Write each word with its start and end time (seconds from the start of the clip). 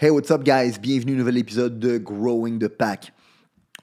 Hey, 0.00 0.10
what's 0.10 0.30
up, 0.30 0.44
guys? 0.44 0.78
Bienvenue 0.80 1.14
au 1.14 1.16
nouvel 1.16 1.38
épisode 1.38 1.80
de 1.80 1.98
Growing 1.98 2.60
the 2.60 2.68
Pack. 2.68 3.12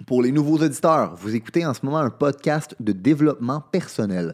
Pour 0.08 0.24
les 0.24 0.32
nouveaux 0.32 0.56
auditeurs, 0.56 1.14
vous 1.18 1.36
écoutez 1.36 1.66
en 1.66 1.74
ce 1.74 1.82
moment 1.84 1.98
un 1.98 2.10
podcast 2.10 2.74
de 2.80 2.94
développement 2.94 3.60
personnel. 3.60 4.34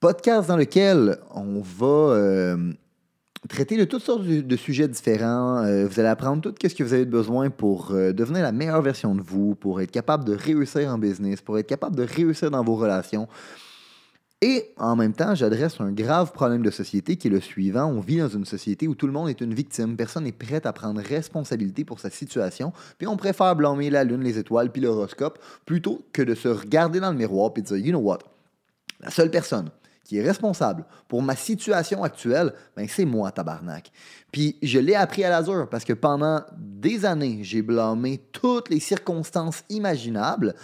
Podcast 0.00 0.48
dans 0.48 0.56
lequel 0.56 1.18
on 1.30 1.60
va 1.60 1.86
euh, 1.86 2.72
traiter 3.48 3.76
de 3.76 3.84
toutes 3.84 4.02
sortes 4.02 4.24
de, 4.24 4.56
sujets 4.56 4.88
différents. 4.88 5.58
Euh, 5.58 5.86
vous 5.86 6.00
allez 6.00 6.08
apprendre 6.08 6.42
tout 6.42 6.52
ce 6.68 6.74
que 6.74 6.82
vous 6.82 6.94
avez 6.94 7.04
besoin 7.04 7.48
pour 7.48 7.92
euh, 7.92 8.12
devenir 8.12 8.42
la 8.42 8.50
meilleure 8.50 8.82
version 8.82 9.14
de 9.14 9.22
vous, 9.22 9.54
pour 9.54 9.80
être 9.80 9.92
capable 9.92 10.24
de 10.24 10.34
réussir 10.34 10.90
en 10.90 10.98
business, 10.98 11.40
pour 11.40 11.60
être 11.60 11.68
capable 11.68 11.94
de 11.94 12.02
réussir 12.02 12.50
dans 12.50 12.64
vos 12.64 12.74
relations. 12.74 13.28
Et 14.44 14.74
en 14.76 14.96
même 14.96 15.12
temps, 15.12 15.36
j'adresse 15.36 15.80
un 15.80 15.92
grave 15.92 16.32
problème 16.32 16.62
de 16.62 16.70
société 16.72 17.14
qui 17.14 17.28
est 17.28 17.30
le 17.30 17.40
suivant. 17.40 17.84
On 17.84 18.00
vit 18.00 18.18
dans 18.18 18.28
une 18.28 18.44
société 18.44 18.88
où 18.88 18.96
tout 18.96 19.06
le 19.06 19.12
monde 19.12 19.28
est 19.28 19.40
une 19.40 19.54
victime. 19.54 19.96
Personne 19.96 20.24
n'est 20.24 20.32
prêt 20.32 20.66
à 20.66 20.72
prendre 20.72 21.00
responsabilité 21.00 21.84
pour 21.84 22.00
sa 22.00 22.10
situation. 22.10 22.72
Puis 22.98 23.06
on 23.06 23.16
préfère 23.16 23.54
blâmer 23.54 23.88
la 23.88 24.02
lune, 24.02 24.22
les 24.22 24.38
étoiles, 24.38 24.72
puis 24.72 24.82
l'horoscope, 24.82 25.38
plutôt 25.64 26.04
que 26.12 26.22
de 26.22 26.34
se 26.34 26.48
regarder 26.48 26.98
dans 26.98 27.12
le 27.12 27.16
miroir 27.16 27.52
et 27.54 27.62
de 27.62 27.66
dire, 27.66 27.76
you 27.76 27.92
know 27.92 28.00
what, 28.00 28.18
la 28.98 29.12
seule 29.12 29.30
personne 29.30 29.70
qui 30.02 30.18
est 30.18 30.22
responsable 30.26 30.86
pour 31.06 31.22
ma 31.22 31.36
situation 31.36 32.02
actuelle, 32.02 32.52
ben 32.76 32.88
c'est 32.88 33.04
moi, 33.04 33.30
tabarnak. 33.30 33.92
Puis 34.32 34.56
je 34.60 34.80
l'ai 34.80 34.96
appris 34.96 35.22
à 35.22 35.30
l'azur 35.30 35.68
parce 35.70 35.84
que 35.84 35.92
pendant 35.92 36.40
des 36.58 37.04
années, 37.04 37.38
j'ai 37.42 37.62
blâmé 37.62 38.20
toutes 38.32 38.70
les 38.70 38.80
circonstances 38.80 39.62
imaginables. 39.68 40.56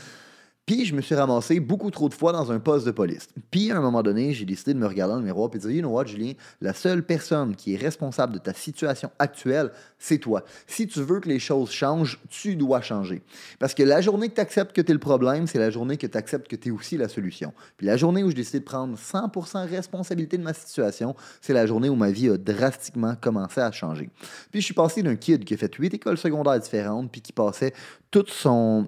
Puis 0.68 0.84
je 0.84 0.94
me 0.94 1.00
suis 1.00 1.14
ramassé 1.14 1.60
beaucoup 1.60 1.90
trop 1.90 2.10
de 2.10 2.14
fois 2.14 2.30
dans 2.30 2.52
un 2.52 2.60
poste 2.60 2.84
de 2.84 2.90
police. 2.90 3.28
Puis 3.50 3.70
à 3.70 3.78
un 3.78 3.80
moment 3.80 4.02
donné, 4.02 4.34
j'ai 4.34 4.44
décidé 4.44 4.74
de 4.74 4.78
me 4.78 4.86
regarder 4.86 5.14
dans 5.14 5.20
le 5.20 5.24
miroir 5.24 5.48
et 5.50 5.56
de 5.56 5.62
dire, 5.62 5.70
you 5.70 5.80
know 5.80 5.88
what, 5.88 6.04
Julien, 6.04 6.34
la 6.60 6.74
seule 6.74 7.02
personne 7.06 7.56
qui 7.56 7.72
est 7.72 7.78
responsable 7.78 8.34
de 8.34 8.38
ta 8.38 8.52
situation 8.52 9.10
actuelle, 9.18 9.72
c'est 9.98 10.18
toi. 10.18 10.44
Si 10.66 10.86
tu 10.86 11.00
veux 11.00 11.20
que 11.20 11.28
les 11.30 11.38
choses 11.38 11.70
changent, 11.70 12.20
tu 12.28 12.54
dois 12.54 12.82
changer. 12.82 13.22
Parce 13.58 13.72
que 13.72 13.82
la 13.82 14.02
journée 14.02 14.28
que 14.28 14.34
tu 14.34 14.42
acceptes 14.42 14.76
que 14.76 14.82
tu 14.82 14.90
es 14.90 14.92
le 14.92 15.00
problème, 15.00 15.46
c'est 15.46 15.58
la 15.58 15.70
journée 15.70 15.96
que 15.96 16.06
tu 16.06 16.18
acceptes 16.18 16.48
que 16.48 16.56
tu 16.56 16.68
es 16.68 16.70
aussi 16.70 16.98
la 16.98 17.08
solution. 17.08 17.54
Puis 17.78 17.86
la 17.86 17.96
journée 17.96 18.22
où 18.22 18.28
j'ai 18.28 18.36
décidé 18.36 18.60
de 18.60 18.64
prendre 18.64 18.94
100% 18.98 19.70
responsabilité 19.70 20.36
de 20.36 20.42
ma 20.42 20.52
situation, 20.52 21.16
c'est 21.40 21.54
la 21.54 21.64
journée 21.64 21.88
où 21.88 21.96
ma 21.96 22.10
vie 22.10 22.28
a 22.28 22.36
drastiquement 22.36 23.14
commencé 23.18 23.62
à 23.62 23.72
changer. 23.72 24.10
Puis 24.50 24.60
je 24.60 24.66
suis 24.66 24.74
passé 24.74 25.02
d'un 25.02 25.16
kid 25.16 25.46
qui 25.46 25.54
a 25.54 25.56
fait 25.56 25.74
huit 25.76 25.94
écoles 25.94 26.18
secondaires 26.18 26.60
différentes, 26.60 27.10
puis 27.10 27.22
qui 27.22 27.32
passait 27.32 27.72
toute 28.10 28.28
son 28.28 28.86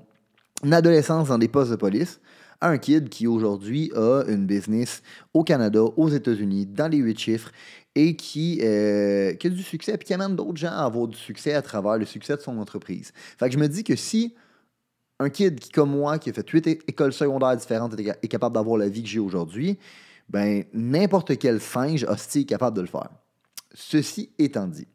une 0.64 0.74
adolescence 0.74 1.28
dans 1.28 1.38
des 1.38 1.48
postes 1.48 1.70
de 1.70 1.76
police 1.76 2.20
un 2.60 2.78
kid 2.78 3.08
qui 3.08 3.26
aujourd'hui 3.26 3.90
a 3.94 4.22
une 4.28 4.46
business 4.46 5.02
au 5.32 5.44
Canada, 5.44 5.82
aux 5.82 6.08
États-Unis, 6.08 6.66
dans 6.66 6.88
les 6.88 6.98
huit 6.98 7.18
chiffres 7.18 7.50
et 7.94 8.16
qui, 8.16 8.60
euh, 8.62 9.34
qui 9.34 9.46
a 9.46 9.50
du 9.50 9.62
succès, 9.62 9.96
puis 9.96 10.06
qui 10.06 10.14
amène 10.14 10.36
d'autres 10.36 10.56
gens 10.56 10.72
à 10.72 10.84
avoir 10.84 11.08
du 11.08 11.16
succès 11.16 11.54
à 11.54 11.62
travers 11.62 11.98
le 11.98 12.04
succès 12.04 12.36
de 12.36 12.40
son 12.40 12.58
entreprise. 12.58 13.12
Fait 13.38 13.46
que 13.46 13.54
je 13.54 13.58
me 13.58 13.66
dis 13.66 13.82
que 13.82 13.96
si 13.96 14.34
un 15.18 15.28
kid 15.28 15.58
qui, 15.58 15.70
comme 15.70 15.90
moi, 15.90 16.18
qui 16.18 16.30
a 16.30 16.32
fait 16.32 16.48
huit 16.50 16.66
écoles 16.66 17.12
secondaires 17.12 17.56
différentes, 17.56 17.94
est 17.98 18.28
capable 18.28 18.54
d'avoir 18.54 18.76
la 18.76 18.88
vie 18.88 19.02
que 19.02 19.08
j'ai 19.08 19.18
aujourd'hui, 19.18 19.78
ben 20.28 20.64
n'importe 20.72 21.36
quel 21.38 21.60
singe 21.60 22.04
hostile 22.04 22.42
est 22.42 22.46
capable 22.46 22.76
de 22.76 22.82
le 22.82 22.86
faire. 22.86 23.08
Ceci 23.74 24.30
étant 24.38 24.66
dit, 24.66 24.86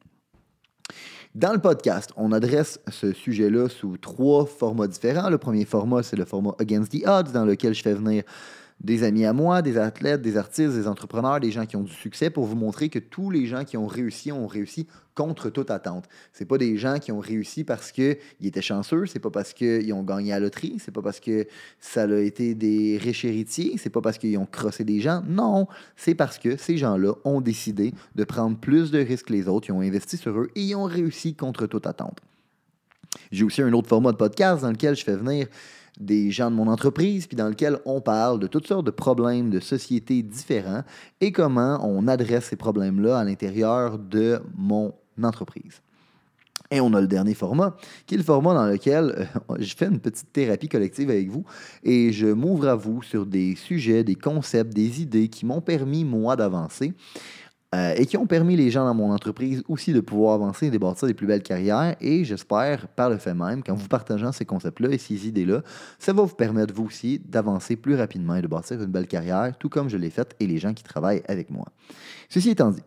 dans 1.36 1.52
le 1.52 1.60
podcast, 1.60 2.12
on 2.16 2.32
adresse 2.32 2.80
ce 2.90 3.12
sujet-là 3.12 3.68
sous 3.68 3.98
trois 3.98 4.46
formats 4.46 4.88
différents. 4.88 5.30
Le 5.30 5.38
premier 5.38 5.66
format, 5.66 6.02
c'est 6.02 6.16
le 6.16 6.24
format 6.24 6.56
Against 6.60 6.94
the 6.94 7.06
Odds, 7.06 7.34
dans 7.34 7.44
lequel 7.44 7.74
je 7.74 7.82
fais 7.82 7.94
venir 7.94 8.24
des 8.82 9.04
amis 9.04 9.26
à 9.26 9.34
moi, 9.34 9.62
des 9.62 9.78
athlètes, 9.78 10.22
des 10.22 10.38
artistes, 10.38 10.74
des 10.74 10.88
entrepreneurs, 10.88 11.40
des 11.40 11.52
gens 11.52 11.66
qui 11.66 11.76
ont 11.76 11.84
du 11.84 11.94
succès 11.94 12.30
pour 12.30 12.46
vous 12.46 12.56
montrer 12.56 12.90
que 12.90 13.00
tous 13.00 13.32
les 13.32 13.46
gens 13.48 13.64
qui 13.64 13.78
ont 13.78 13.88
réussi 13.88 14.32
ont 14.32 14.48
réussi 14.48 14.88
contre 15.16 15.50
toute 15.50 15.72
attente. 15.72 16.06
C'est 16.34 16.46
pas 16.46 16.58
des 16.58 16.78
gens 16.78 17.00
qui 17.00 17.12
ont 17.12 17.20
réussi 17.20 17.64
parce 17.64 17.92
qu'ils 17.92 18.18
étaient 18.44 18.62
chanceux, 18.62 19.06
c'est 19.06 19.20
pas 19.20 19.32
parce 19.32 19.54
qu'ils 19.54 19.92
ont 19.94 20.04
gagné 20.04 20.34
à 20.34 20.40
la 20.40 20.46
loterie, 20.46 20.76
c'est 20.78 20.92
pas 20.92 21.02
parce 21.02 21.22
que 21.22 21.48
ça 21.80 22.04
a 22.04 22.18
été 22.18 22.54
des 22.54 23.00
riches 23.02 23.26
héritiers, 23.26 23.76
c'est 23.78 23.90
pas 23.90 24.02
parce 24.02 24.18
qu'ils 24.18 24.38
ont 24.38 24.46
crossé 24.46 24.84
des 24.84 25.00
gens. 25.00 25.24
Non, 25.26 25.68
c'est 25.96 26.16
parce 26.16 26.38
que 26.38 26.58
ces 26.58 26.78
gens-là 26.78 27.14
ont 27.24 27.40
décidé 27.40 27.94
de 28.16 28.24
prendre 28.26 28.58
plus 28.58 28.92
de 28.92 29.00
risques 29.00 29.28
que 29.28 29.34
les 29.34 29.48
autres, 29.48 29.70
ils 29.70 29.74
ont 29.74 29.82
investi 29.82 30.18
sur 30.18 30.38
eux 30.38 30.50
et 30.56 30.62
ils 30.62 30.76
ont 30.76 30.84
réussi 30.84 31.34
contre 31.34 31.66
toute 31.66 31.88
attente. 31.88 32.20
J'ai 33.32 33.46
aussi 33.46 33.62
un 33.62 33.72
autre 33.74 33.88
format 33.88 34.12
de 34.12 34.18
podcast 34.18 34.62
dans 34.62 34.72
lequel 34.72 34.96
je 34.96 35.04
fais 35.04 35.16
venir 35.16 35.48
des 36.00 36.32
gens 36.32 36.52
de 36.52 36.56
mon 36.56 36.68
entreprise, 36.68 37.28
puis 37.28 37.36
dans 37.36 37.48
lequel 37.48 37.80
on 37.86 38.02
parle 38.02 38.40
de 38.40 38.48
toutes 38.48 38.68
sortes 38.68 38.86
de 38.86 38.92
problèmes 38.92 39.50
de 39.50 39.60
société 39.60 40.22
différents 40.24 40.84
et 41.22 41.32
comment 41.32 41.80
on 41.84 42.08
adresse 42.08 42.46
ces 42.46 42.56
problèmes-là 42.56 43.20
à 43.20 43.24
l'intérieur 43.24 43.98
de 43.98 44.42
mon 44.58 44.94
entreprise. 45.22 45.82
Et 46.72 46.82
on 46.82 46.94
a 46.94 47.02
le 47.02 47.08
dernier 47.08 47.36
format, 47.36 47.76
qui 48.08 48.16
est 48.16 48.18
le 48.18 48.24
format 48.24 48.54
dans 48.56 48.66
lequel 48.66 49.28
euh, 49.50 49.56
je 49.60 49.76
fais 49.76 49.86
une 49.86 50.00
petite 50.00 50.34
thérapie 50.34 50.68
collective 50.68 51.10
avec 51.10 51.30
vous 51.30 51.46
et 51.84 52.12
je 52.12 52.28
m'ouvre 52.28 52.68
à 52.68 52.76
vous 52.76 53.04
sur 53.04 53.26
des 53.26 53.56
sujets, 53.56 54.04
des 54.04 54.16
concepts, 54.16 54.74
des 54.74 55.02
idées 55.02 55.28
qui 55.28 55.46
m'ont 55.46 55.62
permis, 55.62 56.04
moi, 56.04 56.36
d'avancer 56.36 56.94
euh, 57.76 57.94
et 57.98 58.06
qui 58.06 58.16
ont 58.16 58.26
permis 58.26 58.56
les 58.56 58.72
gens 58.72 58.86
dans 58.86 58.94
mon 58.94 59.12
entreprise 59.12 59.64
aussi 59.68 59.92
de 59.92 60.00
pouvoir 60.00 60.36
avancer 60.36 60.68
et 60.68 60.72
de 60.72 60.78
bâtir 60.78 61.08
des 61.08 61.14
plus 61.14 61.28
belles 61.28 61.44
carrières. 61.44 61.96
Et 62.00 62.24
j'espère, 62.24 62.88
par 62.88 63.10
le 63.10 63.18
fait 63.18 63.34
même, 63.34 63.64
qu'en 63.64 63.76
vous 63.76 63.88
partageant 63.88 64.32
ces 64.32 64.46
concepts-là 64.46 64.90
et 64.92 64.98
ces 64.98 65.28
idées-là, 65.28 65.62
ça 66.00 66.14
va 66.14 66.24
vous 66.24 66.36
permettre, 66.36 66.74
vous 66.74 66.86
aussi, 66.86 67.20
d'avancer 67.20 67.76
plus 67.76 67.96
rapidement 67.96 68.36
et 68.36 68.42
de 68.42 68.48
bâtir 68.48 68.82
une 68.82 68.92
belle 68.92 69.08
carrière, 69.08 69.58
tout 69.58 69.68
comme 69.68 69.90
je 69.90 69.98
l'ai 69.98 70.10
fait 70.10 70.36
et 70.40 70.48
les 70.48 70.58
gens 70.58 70.74
qui 70.74 70.84
travaillent 70.84 71.24
avec 71.28 71.50
moi. 71.50 71.66
Ceci 72.30 72.52
étant 72.52 72.72
dit, 72.72 72.84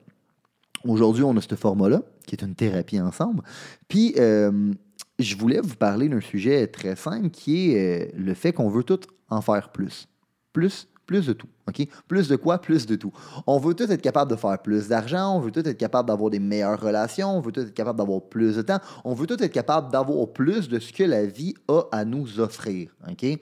aujourd'hui, 0.85 1.25
on 1.25 1.37
a 1.37 1.41
ce 1.41 1.55
format-là, 1.55 2.03
qui 2.27 2.35
est 2.35 2.43
une 2.43 2.55
thérapie 2.55 3.01
ensemble. 3.01 3.43
Puis, 3.89 4.15
euh, 4.17 4.73
je 5.19 5.37
voulais 5.37 5.61
vous 5.61 5.77
parler 5.77 6.09
d'un 6.09 6.21
sujet 6.21 6.67
très 6.67 6.97
simple 6.97 7.31
qui 7.31 7.73
est 7.73 8.07
euh, 8.07 8.11
le 8.17 8.35
fait 8.35 8.53
qu'on 8.53 8.71
veut 8.71 8.85
tout 8.85 9.01
en 9.29 9.41
faire 9.43 9.71
plus. 9.71 10.09
Plus, 10.53 10.89
plus 11.07 11.27
de 11.27 11.33
tout. 11.33 11.49
OK? 11.69 11.87
Plus 12.07 12.29
de 12.29 12.37
quoi? 12.37 12.59
Plus 12.59 12.87
de 12.87 12.97
tout. 12.97 13.13
On 13.47 13.59
veut 13.59 13.75
tout 13.75 13.91
être 13.91 14.03
capable 14.03 14.31
de 14.31 14.37
faire 14.37 14.59
plus 14.59 14.89
d'argent, 14.89 15.37
on 15.37 15.41
veut 15.41 15.51
tout 15.51 15.67
être 15.67 15.79
capable 15.79 16.09
d'avoir 16.09 16.31
des 16.31 16.39
meilleures 16.39 16.81
relations, 16.81 17.37
on 17.37 17.41
veut 17.41 17.53
tout 17.53 17.61
être 17.61 17.75
capable 17.75 17.99
d'avoir 17.99 18.23
plus 18.23 18.57
de 18.57 18.63
temps, 18.63 18.79
on 19.05 19.15
veut 19.15 19.27
tout 19.27 19.43
être 19.43 19.53
capable 19.53 19.93
d'avoir 19.93 20.29
plus 20.29 20.69
de 20.69 20.79
ce 20.79 20.93
que 20.93 21.05
la 21.05 21.27
vie 21.27 21.55
a 21.69 21.83
à 21.93 22.05
nous 22.05 22.41
offrir. 22.41 22.91
OK? 23.09 23.39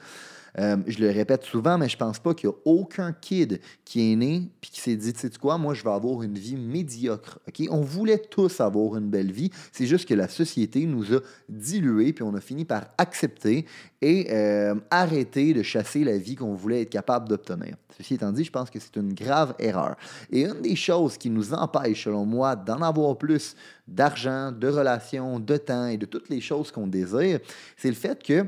Euh, 0.59 0.76
je 0.86 0.98
le 1.00 1.10
répète 1.10 1.44
souvent, 1.44 1.76
mais 1.76 1.88
je 1.88 1.97
pense 1.97 2.19
pas 2.19 2.32
qu'il 2.32 2.48
y 2.48 2.53
a 2.53 2.56
aucun 2.65 3.12
kid 3.12 3.60
qui 3.84 4.12
est 4.12 4.16
né 4.16 4.48
puis 4.60 4.70
qui 4.70 4.81
s'est 4.81 4.97
dit, 4.97 5.12
tu 5.12 5.20
sais 5.20 5.31
quoi, 5.38 5.59
moi 5.59 5.75
je 5.75 5.84
vais 5.84 5.91
avoir 5.91 6.22
une 6.22 6.38
vie 6.38 6.56
médiocre. 6.56 7.38
On 7.70 7.82
voulait 7.82 8.19
tous 8.19 8.60
avoir 8.60 8.97
une 8.97 9.10
belle 9.10 9.32
vie. 9.32 9.50
C'est 9.72 9.86
juste 9.86 10.09
que 10.09 10.15
la 10.15 10.28
société 10.28 10.86
nous 10.86 11.15
a 11.15 11.20
dilué 11.48 12.12
puis 12.12 12.22
on 12.22 12.34
a 12.34 12.41
fini 12.41 12.65
par 12.65 12.86
accepter 12.97 13.66
et 14.00 14.28
euh, 14.31 14.75
arrêter 14.91 15.53
de 15.53 15.62
chasser 15.62 16.04
la 16.04 16.16
vie 16.16 16.36
qu'on 16.36 16.54
voulait 16.54 16.82
être 16.82 16.91
capable 16.91 17.28
d'obtenir. 17.28 17.76
Étant 18.16 18.32
dit, 18.32 18.44
je 18.44 18.50
pense 18.50 18.71
que 18.71 18.78
c'est 18.78 18.97
une 18.97 19.15
grave 19.15 19.54
erreur. 19.59 19.97
Et 20.31 20.43
une 20.43 20.60
des 20.60 20.77
choses 20.77 21.16
qui 21.16 21.31
nous 21.31 21.54
empêche, 21.54 22.04
selon 22.04 22.27
moi, 22.27 22.56
d'en 22.56 22.82
avoir 22.82 23.16
plus 23.16 23.54
d'argent, 23.87 24.53
de 24.53 24.69
relations, 24.69 25.38
de 25.38 25.56
temps 25.56 25.87
et 25.87 25.97
de 25.97 26.06
toutes 26.06 26.28
les 26.28 26.41
choses 26.41 26.71
qu'on 26.71 26.87
désire, 26.87 27.41
c'est 27.77 27.88
le 27.88 27.94
fait 27.94 28.22
que 28.22 28.47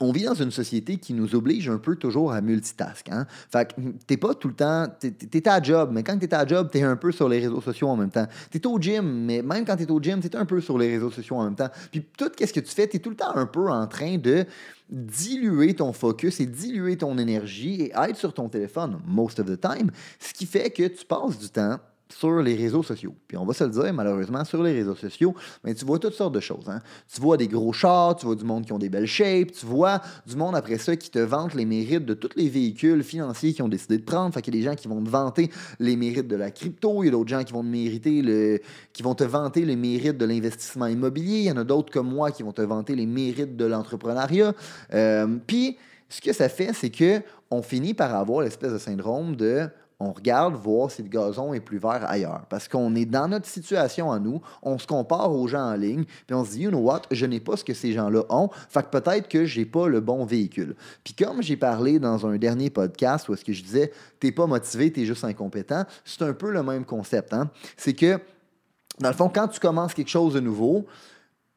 on 0.00 0.12
vit 0.12 0.24
dans 0.24 0.34
une 0.34 0.50
société 0.50 0.96
qui 0.96 1.14
nous 1.14 1.34
oblige 1.34 1.68
un 1.68 1.78
peu 1.78 1.96
toujours 1.96 2.32
à 2.32 2.40
multitask. 2.40 3.08
Hein? 3.10 3.26
Fait 3.50 3.72
que 3.72 3.80
t'es 4.06 4.16
pas 4.16 4.34
tout 4.34 4.48
le 4.48 4.54
temps. 4.54 4.86
T'es, 4.98 5.14
es 5.32 5.48
à 5.48 5.62
job, 5.62 5.90
mais 5.92 6.02
quand 6.02 6.18
t'es 6.18 6.32
à 6.34 6.46
job, 6.46 6.68
t'es 6.70 6.82
un 6.82 6.96
peu 6.96 7.12
sur 7.12 7.28
les 7.28 7.40
réseaux 7.40 7.60
sociaux 7.60 7.88
en 7.88 7.96
même 7.96 8.10
temps. 8.10 8.26
T'es 8.50 8.64
au 8.66 8.78
gym, 8.78 9.24
mais 9.24 9.42
même 9.42 9.64
quand 9.64 9.76
t'es 9.76 9.90
au 9.90 10.00
gym, 10.00 10.20
t'es 10.20 10.34
un 10.36 10.46
peu 10.46 10.60
sur 10.60 10.78
les 10.78 10.88
réseaux 10.88 11.10
sociaux 11.10 11.36
en 11.36 11.44
même 11.44 11.56
temps. 11.56 11.70
Puis 11.90 12.04
tout 12.16 12.30
ce 12.38 12.52
que 12.52 12.60
tu 12.60 12.74
fais, 12.74 12.86
t'es 12.86 12.98
tout 12.98 13.10
le 13.10 13.16
temps 13.16 13.34
un 13.34 13.46
peu 13.46 13.68
en 13.68 13.86
train 13.86 14.18
de 14.18 14.44
diluer 14.88 15.74
ton 15.74 15.92
focus 15.92 16.40
et 16.40 16.46
diluer 16.46 16.96
ton 16.96 17.18
énergie 17.18 17.82
et 17.82 17.92
être 17.96 18.16
sur 18.16 18.32
ton 18.32 18.48
téléphone 18.48 18.98
most 19.06 19.40
of 19.40 19.46
the 19.46 19.60
time. 19.60 19.90
Ce 20.20 20.32
qui 20.32 20.46
fait 20.46 20.70
que 20.70 20.86
tu 20.86 21.04
passes 21.04 21.38
du 21.38 21.48
temps 21.48 21.78
sur 22.08 22.40
les 22.40 22.54
réseaux 22.54 22.82
sociaux. 22.82 23.14
Puis 23.26 23.36
on 23.36 23.44
va 23.44 23.52
se 23.52 23.64
le 23.64 23.70
dire, 23.70 23.92
malheureusement, 23.92 24.44
sur 24.44 24.62
les 24.62 24.72
réseaux 24.72 24.94
sociaux, 24.94 25.34
mais 25.64 25.74
tu 25.74 25.84
vois 25.84 25.98
toutes 25.98 26.14
sortes 26.14 26.34
de 26.34 26.40
choses. 26.40 26.68
Hein. 26.68 26.80
Tu 27.12 27.20
vois 27.20 27.36
des 27.36 27.48
gros 27.48 27.72
chars, 27.72 28.16
tu 28.16 28.26
vois 28.26 28.36
du 28.36 28.44
monde 28.44 28.64
qui 28.64 28.72
ont 28.72 28.78
des 28.78 28.88
belles 28.88 29.06
shapes, 29.06 29.52
tu 29.52 29.66
vois 29.66 30.00
du 30.26 30.36
monde 30.36 30.54
après 30.54 30.78
ça 30.78 30.96
qui 30.96 31.10
te 31.10 31.18
vante 31.18 31.54
les 31.54 31.64
mérites 31.64 32.04
de 32.04 32.14
tous 32.14 32.30
les 32.36 32.48
véhicules 32.48 33.02
financiers 33.02 33.52
qui 33.52 33.62
ont 33.62 33.68
décidé 33.68 33.98
de 33.98 34.04
prendre. 34.04 34.32
Fait 34.32 34.42
qu'il 34.42 34.54
y 34.54 34.58
a 34.58 34.60
des 34.60 34.66
gens 34.66 34.76
qui 34.76 34.88
vont 34.88 35.02
te 35.02 35.08
vanter 35.08 35.50
les 35.80 35.96
mérites 35.96 36.28
de 36.28 36.36
la 36.36 36.50
crypto, 36.50 37.02
il 37.02 37.06
y 37.06 37.08
a 37.08 37.12
d'autres 37.12 37.28
gens 37.28 37.42
qui 37.42 37.52
vont 37.52 37.62
te 37.62 37.68
mériter 37.68 38.22
le, 38.22 38.60
qui 38.92 39.02
vont 39.02 39.14
te 39.14 39.24
vanter 39.24 39.64
les 39.64 39.76
mérites 39.76 40.18
de 40.18 40.24
l'investissement 40.24 40.86
immobilier, 40.86 41.38
il 41.38 41.44
y 41.44 41.50
en 41.50 41.56
a 41.56 41.64
d'autres 41.64 41.92
comme 41.92 42.12
moi 42.12 42.30
qui 42.30 42.42
vont 42.42 42.52
te 42.52 42.62
vanter 42.62 42.94
les 42.94 43.06
mérites 43.06 43.56
de 43.56 43.64
l'entrepreneuriat. 43.64 44.52
Euh, 44.94 45.38
puis 45.46 45.76
ce 46.08 46.20
que 46.20 46.32
ça 46.32 46.48
fait, 46.48 46.72
c'est 46.72 46.90
que 46.90 47.20
on 47.50 47.62
finit 47.62 47.94
par 47.94 48.14
avoir 48.14 48.42
l'espèce 48.42 48.72
de 48.72 48.78
syndrome 48.78 49.36
de 49.36 49.68
on 49.98 50.12
regarde 50.12 50.54
voir 50.54 50.90
si 50.90 51.02
le 51.02 51.08
gazon 51.08 51.54
est 51.54 51.60
plus 51.60 51.78
vert 51.78 52.04
ailleurs. 52.06 52.42
Parce 52.50 52.68
qu'on 52.68 52.94
est 52.94 53.06
dans 53.06 53.28
notre 53.28 53.46
situation 53.46 54.12
à 54.12 54.18
nous, 54.18 54.42
on 54.62 54.78
se 54.78 54.86
compare 54.86 55.32
aux 55.32 55.48
gens 55.48 55.70
en 55.70 55.74
ligne, 55.74 56.04
puis 56.26 56.34
on 56.34 56.44
se 56.44 56.50
dit, 56.52 56.62
you 56.62 56.70
know 56.70 56.80
what, 56.80 57.02
je 57.10 57.24
n'ai 57.24 57.40
pas 57.40 57.56
ce 57.56 57.64
que 57.64 57.74
ces 57.74 57.92
gens-là 57.92 58.22
ont, 58.28 58.50
fait 58.68 58.82
que 58.82 58.98
peut-être 58.98 59.28
que 59.28 59.44
j'ai 59.44 59.64
pas 59.64 59.88
le 59.88 60.00
bon 60.00 60.24
véhicule. 60.24 60.76
Puis 61.02 61.14
comme 61.14 61.42
j'ai 61.42 61.56
parlé 61.56 61.98
dans 61.98 62.26
un 62.26 62.36
dernier 62.36 62.70
podcast 62.70 63.28
où 63.28 63.34
est-ce 63.34 63.44
que 63.44 63.52
je 63.52 63.62
disais, 63.62 63.92
t'es 64.20 64.32
pas 64.32 64.46
motivé, 64.46 64.92
t'es 64.92 65.06
juste 65.06 65.24
incompétent, 65.24 65.84
c'est 66.04 66.22
un 66.22 66.34
peu 66.34 66.50
le 66.50 66.62
même 66.62 66.84
concept. 66.84 67.32
Hein? 67.32 67.50
C'est 67.76 67.94
que, 67.94 68.20
dans 69.00 69.08
le 69.08 69.14
fond, 69.14 69.30
quand 69.32 69.48
tu 69.48 69.60
commences 69.60 69.94
quelque 69.94 70.10
chose 70.10 70.34
de 70.34 70.40
nouveau, 70.40 70.86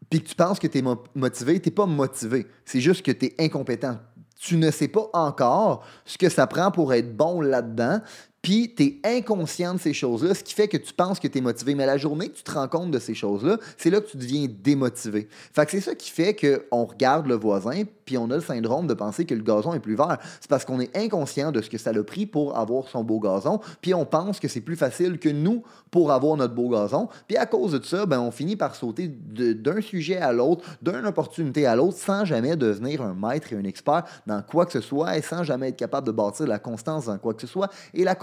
puis 0.09 0.21
que 0.23 0.27
tu 0.27 0.35
penses 0.35 0.59
que 0.59 0.67
tu 0.67 0.79
es 0.79 0.83
motivé, 1.15 1.59
tu 1.59 1.71
pas 1.71 1.85
motivé. 1.85 2.47
C'est 2.65 2.81
juste 2.81 3.05
que 3.05 3.11
tu 3.11 3.27
es 3.27 3.35
incompétent. 3.39 3.97
Tu 4.39 4.55
ne 4.55 4.71
sais 4.71 4.87
pas 4.87 5.09
encore 5.13 5.83
ce 6.05 6.17
que 6.17 6.29
ça 6.29 6.47
prend 6.47 6.71
pour 6.71 6.93
être 6.93 7.15
bon 7.15 7.41
là-dedans. 7.41 7.99
Puis 8.41 8.73
tu 8.75 8.83
es 8.83 9.17
inconscient 9.17 9.73
de 9.73 9.79
ces 9.79 9.93
choses-là, 9.93 10.33
ce 10.33 10.43
qui 10.43 10.53
fait 10.53 10.67
que 10.67 10.77
tu 10.77 10.93
penses 10.93 11.19
que 11.19 11.27
tu 11.27 11.37
es 11.37 11.41
motivé. 11.41 11.75
Mais 11.75 11.85
la 11.85 11.97
journée 11.97 12.29
que 12.29 12.37
tu 12.37 12.43
te 12.43 12.51
rends 12.51 12.67
compte 12.67 12.91
de 12.91 12.99
ces 12.99 13.13
choses-là, 13.13 13.57
c'est 13.77 13.89
là 13.89 13.99
que 13.99 14.09
tu 14.09 14.17
deviens 14.17 14.47
démotivé. 14.47 15.27
Fait 15.53 15.65
que 15.65 15.71
c'est 15.71 15.81
ça 15.81 15.95
qui 15.95 16.09
fait 16.09 16.35
qu'on 16.35 16.85
regarde 16.85 17.27
le 17.27 17.35
voisin, 17.35 17.83
puis 18.05 18.17
on 18.17 18.29
a 18.31 18.35
le 18.35 18.41
syndrome 18.41 18.87
de 18.87 18.93
penser 18.93 19.25
que 19.25 19.35
le 19.35 19.43
gazon 19.43 19.73
est 19.73 19.79
plus 19.79 19.95
vert. 19.95 20.17
C'est 20.39 20.49
parce 20.49 20.65
qu'on 20.65 20.79
est 20.79 20.95
inconscient 20.97 21.51
de 21.51 21.61
ce 21.61 21.69
que 21.69 21.77
ça 21.77 21.91
a 21.91 22.03
pris 22.03 22.25
pour 22.25 22.57
avoir 22.57 22.87
son 22.87 23.03
beau 23.03 23.19
gazon, 23.19 23.59
puis 23.81 23.93
on 23.93 24.05
pense 24.05 24.39
que 24.39 24.47
c'est 24.47 24.61
plus 24.61 24.75
facile 24.75 25.19
que 25.19 25.29
nous 25.29 25.63
pour 25.91 26.11
avoir 26.11 26.37
notre 26.37 26.53
beau 26.53 26.69
gazon. 26.69 27.09
Puis 27.27 27.37
à 27.37 27.45
cause 27.45 27.73
de 27.73 27.83
ça, 27.83 28.05
ben, 28.05 28.19
on 28.19 28.31
finit 28.31 28.55
par 28.55 28.75
sauter 28.75 29.07
d'un 29.07 29.81
sujet 29.81 30.17
à 30.17 30.31
l'autre, 30.31 30.63
d'une 30.81 31.05
opportunité 31.05 31.65
à 31.65 31.75
l'autre, 31.75 31.97
sans 31.97 32.25
jamais 32.25 32.55
devenir 32.55 33.01
un 33.01 33.13
maître 33.13 33.53
et 33.53 33.57
un 33.57 33.63
expert 33.63 34.05
dans 34.25 34.41
quoi 34.41 34.65
que 34.65 34.71
ce 34.71 34.81
soit, 34.81 35.17
et 35.17 35.21
sans 35.21 35.43
jamais 35.43 35.69
être 35.69 35.77
capable 35.77 36.07
de 36.07 36.11
bâtir 36.11 36.47
la 36.47 36.59
constance 36.59 37.05
dans 37.05 37.17
quoi 37.17 37.33
que 37.33 37.41
ce 37.41 37.47
soit. 37.47 37.69
Et 37.93 38.03
la 38.03 38.15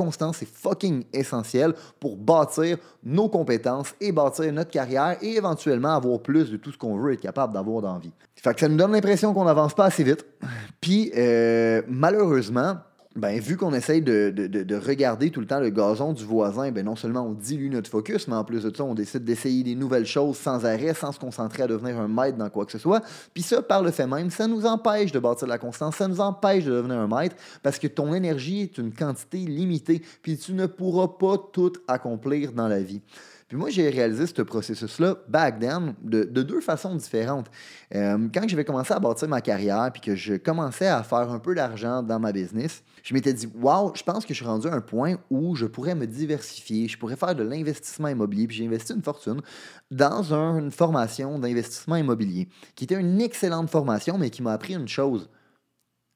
est 0.43 0.47
fucking 0.47 1.05
essentiel 1.13 1.75
pour 2.01 2.17
bâtir 2.17 2.79
nos 3.05 3.29
compétences 3.29 3.95
et 4.01 4.13
bâtir 4.13 4.53
notre 4.53 4.71
carrière 4.71 5.17
et 5.23 5.37
éventuellement 5.37 5.95
avoir 5.95 6.21
plus 6.21 6.51
de 6.51 6.57
tout 6.57 6.73
ce 6.73 6.79
qu'on 6.79 6.97
veut 6.97 7.13
être 7.15 7.21
capable 7.21 7.53
d'avoir 7.53 7.83
dans 7.83 8.01
ça 8.43 8.69
nous 8.69 8.77
donne 8.77 8.93
l'impression 8.93 9.35
qu'on 9.35 9.45
n'avance 9.45 9.75
pas 9.75 9.87
assez 9.87 10.05
vite. 10.05 10.25
Puis, 10.81 11.11
euh, 11.17 11.83
malheureusement, 11.89 12.77
ben, 13.17 13.41
vu 13.41 13.57
qu'on 13.57 13.73
essaye 13.73 14.03
de, 14.03 14.31
de, 14.31 14.77
regarder 14.77 15.31
tout 15.31 15.41
le 15.41 15.47
temps 15.47 15.59
le 15.59 15.71
gazon 15.71 16.13
du 16.13 16.25
voisin, 16.25 16.71
ben, 16.71 16.85
non 16.85 16.97
seulement 16.97 17.23
on 17.23 17.33
dilue 17.33 17.71
notre 17.71 17.91
focus, 17.91 18.29
mais 18.29 18.35
en 18.35 18.45
plus 18.45 18.63
de 18.63 18.75
ça, 18.75 18.85
on 18.85 18.95
décide 18.95 19.25
d'essayer 19.25 19.63
des 19.63 19.75
nouvelles 19.75 20.07
choses 20.07 20.37
sans 20.37 20.65
arrêt, 20.67 20.95
sans 20.95 21.13
se 21.13 21.19
concentrer 21.19 21.63
à 21.63 21.67
devenir 21.67 21.99
un 21.99 22.09
maître 22.09 22.37
dans 22.37 22.51
quoi 22.51 22.67
que 22.67 22.73
ce 22.73 22.79
soit. 22.79 23.03
Puis 23.33 23.43
ça, 23.43 23.63
par 23.63 23.83
le 23.83 23.91
fait 23.91 24.07
même, 24.07 24.31
ça 24.31 24.47
nous 24.47 24.67
empêche 24.67 25.13
de 25.13 25.19
bâtir 25.19 25.49
la 25.49 25.59
constance, 25.59 25.97
ça 25.97 26.09
nous 26.09 26.21
empêche 26.21 26.65
de 26.65 26.73
devenir 26.73 26.99
un 26.99 27.09
maître 27.09 27.37
parce 27.63 27.79
que 27.79 27.87
ton 27.87 28.15
énergie 28.15 28.63
est 28.63 28.79
une 28.79 28.93
quantité 28.93 29.39
limitée, 29.39 30.03
puis 30.23 30.37
tu 30.37 30.53
ne 30.53 30.67
pourras 30.67 31.09
pas 31.19 31.37
tout 31.53 31.73
accomplir 31.89 32.53
dans 32.53 32.69
la 32.69 32.81
vie. 32.81 33.01
Puis 33.49 33.57
moi, 33.57 33.71
j'ai 33.71 33.89
réalisé 33.91 34.27
ce 34.27 34.43
processus-là 34.43 35.19
back 35.29 35.61
then 35.61 35.95
de, 36.03 36.25
deux 36.25 36.61
façons 36.61 36.97
différentes. 36.97 37.47
Euh, 37.95 38.29
quand 38.35 38.49
je 38.49 38.57
vais 38.57 38.65
commencer 38.65 38.93
à 38.93 38.99
bâtir 38.99 39.29
ma 39.29 39.41
carrière 39.41 39.89
puis 39.93 40.03
que 40.03 40.17
je 40.17 40.35
commençais 40.35 40.89
à 40.89 41.05
faire 41.05 41.31
un 41.31 41.39
peu 41.39 41.55
d'argent 41.55 42.03
dans 42.03 42.19
ma 42.19 42.33
business, 42.33 42.83
je 43.05 43.15
m'étais 43.15 43.33
dit, 43.33 43.49
wow, 43.61 43.93
je 43.95 44.03
pense 44.03 44.27
que 44.27 44.35
je 44.35 44.39
suis 44.39 44.47
rendu 44.47 44.67
à 44.67 44.73
un 44.73 44.81
point 44.81 45.19
où 45.31 45.55
je 45.55 45.67
pourrais 45.67 45.95
me 45.95 46.07
diversifier, 46.07 46.89
je 46.89 46.99
pourrais 46.99 47.15
faire 47.15 47.37
de 47.37 47.45
l'investissement 47.45 48.09
immobilier. 48.09 48.49
Puis 48.49 48.57
j'ai 48.57 48.67
investi 48.67 48.93
une 48.93 49.03
fortune 49.03 49.41
dans 49.93 50.33
une 50.33 50.73
formation 50.73 51.39
d'investissement 51.39 51.97
immobilier, 51.97 52.49
qui 52.75 52.83
était 52.85 52.99
une 52.99 53.21
excellente 53.21 53.71
formation, 53.71 54.19
mais 54.19 54.31
qui 54.31 54.43
m'a 54.43 54.53
appris 54.55 54.75
une 54.75 54.89
chose. 54.89 55.31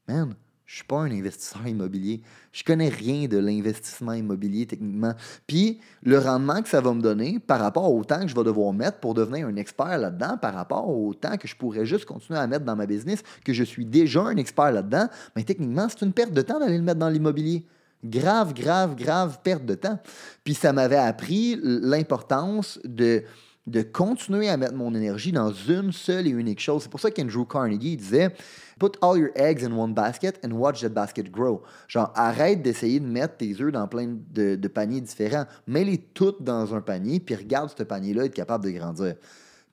Man, 0.09 0.35
je 0.71 0.77
suis 0.77 0.85
pas 0.85 0.99
un 0.99 1.11
investisseur 1.11 1.67
immobilier. 1.67 2.21
Je 2.53 2.63
connais 2.63 2.91
rien 2.91 3.27
de 3.27 3.39
l'investissement 3.39 4.13
immobilier 4.13 4.67
techniquement. 4.67 5.15
Puis 5.49 5.81
le 6.05 6.17
rendement 6.17 6.63
que 6.63 6.69
ça 6.69 6.81
va 6.81 6.95
me 6.95 7.03
donner 7.03 7.41
par 7.41 7.59
rapport 7.59 7.93
au 7.93 8.05
temps 8.05 8.21
que 8.21 8.29
je 8.29 8.37
vais 8.37 8.45
devoir 8.45 8.73
mettre 8.73 8.99
pour 8.99 9.15
devenir 9.15 9.49
un 9.49 9.57
expert 9.57 9.99
là-dedans, 9.99 10.37
par 10.41 10.55
rapport 10.55 10.89
au 10.89 11.13
temps 11.13 11.37
que 11.39 11.49
je 11.49 11.57
pourrais 11.57 11.87
juste 11.87 12.05
continuer 12.05 12.39
à 12.39 12.47
mettre 12.47 12.65
dans 12.65 12.77
ma 12.77 12.87
business, 12.87 13.25
que 13.45 13.53
je 13.53 13.65
suis 13.65 13.85
déjà 13.85 14.23
un 14.23 14.37
expert 14.37 14.71
là-dedans, 14.71 15.09
mais 15.35 15.43
techniquement, 15.43 15.89
c'est 15.89 16.03
une 16.05 16.13
perte 16.13 16.33
de 16.33 16.43
temps 16.43 16.61
d'aller 16.61 16.79
le 16.79 16.85
mettre 16.85 17.01
dans 17.01 17.09
l'immobilier. 17.09 17.67
Grave, 18.05 18.55
grave, 18.55 18.95
grave 18.95 19.41
perte 19.43 19.67
de 19.67 19.75
temps. 19.75 19.99
Puis 20.45 20.55
ça 20.55 20.73
m'avait 20.73 20.95
appris 20.95 21.59
l'importance 21.61 22.79
de 22.85 23.25
de 23.67 23.83
continuer 23.83 24.49
à 24.49 24.57
mettre 24.57 24.75
mon 24.75 24.95
énergie 24.95 25.33
dans 25.33 25.53
une 25.53 25.93
seule 25.93 26.27
et 26.27 26.31
unique 26.31 26.61
chose. 26.61 26.83
C'est 26.83 26.91
pour 26.91 27.01
ça 27.01 27.11
qu'Andrew 27.11 27.47
Carnegie 27.47 27.97
disait 27.97 28.35
Put 28.79 28.93
all 29.03 29.19
your 29.19 29.31
eggs 29.35 29.63
in 29.63 29.73
one 29.73 29.93
basket 29.93 30.41
and 30.45 30.53
watch 30.53 30.81
that 30.81 30.89
basket 30.89 31.31
grow. 31.31 31.63
Genre, 31.87 32.11
arrête 32.15 32.63
d'essayer 32.63 32.99
de 32.99 33.07
mettre 33.07 33.37
tes 33.37 33.61
œufs 33.61 33.71
dans 33.71 33.87
plein 33.87 34.17
de, 34.33 34.57
paniers 34.69 35.03
différents. 35.03 35.45
Mets-les 35.67 35.99
toutes 35.99 36.43
dans 36.43 36.75
un 36.75 36.81
panier, 36.81 37.21
puis 37.21 37.35
regarde 37.35 37.71
ce 37.77 37.83
panier-là 37.83 38.25
être 38.25 38.35
capable 38.35 38.65
de 38.65 38.71
grandir. 38.71 39.15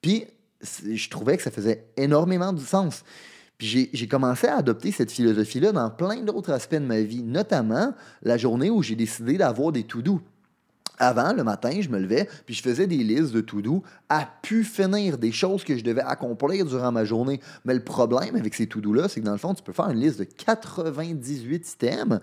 Puis, 0.02 0.26
je 0.62 1.10
trouvais 1.10 1.38
que 1.38 1.44
ça 1.44 1.52
faisait 1.52 1.88
énormément 1.96 2.52
de 2.52 2.60
sens. 2.60 3.04
Puis 3.58 3.90
j'ai 3.92 4.08
commencé 4.08 4.48
à 4.48 4.58
adopter 4.58 4.92
cette 4.92 5.12
philosophie-là 5.12 5.72
dans 5.72 5.90
plein 5.90 6.18
d'autres 6.18 6.52
aspects 6.52 6.76
de 6.76 6.80
ma 6.80 7.02
vie, 7.02 7.24
notamment 7.24 7.94
la 8.22 8.38
journée 8.38 8.70
où 8.70 8.84
j'ai 8.84 8.96
décidé 8.96 9.38
d'avoir 9.38 9.72
des 9.72 9.84
tout 9.84 10.02
doux. 10.02 10.22
Avant, 10.98 11.34
le 11.34 11.44
matin, 11.44 11.80
je 11.80 11.90
me 11.90 12.00
levais, 12.00 12.28
puis 12.46 12.56
je 12.56 12.62
faisais 12.62 12.88
des 12.88 12.98
listes 12.98 13.34
de 13.34 13.42
tout 13.42 13.62
doux 13.62 13.84
à 14.10 14.28
pu 14.42 14.64
finir 14.64 15.18
des 15.18 15.32
choses 15.32 15.64
que 15.64 15.78
je 15.78 15.84
devais 15.84 16.02
accomplir 16.02 16.66
durant 16.66 16.92
ma 16.92 17.06
journée. 17.06 17.40
Mais 17.66 17.74
le 17.74 17.84
problème 17.84 18.36
avec 18.36 18.56
ces 18.56 18.68
tout 18.68 18.82
doux-là, 18.82 19.08
c'est 19.08 19.22
que 19.22 19.26
dans 19.26 19.32
le 19.32 19.38
fond, 19.38 19.54
tu 19.54 19.64
peux 19.64 19.74
faire 19.74 19.90
une 19.90 20.00
liste 20.00 20.20
de 20.20 20.24
98 20.24 21.74
items, 21.74 22.20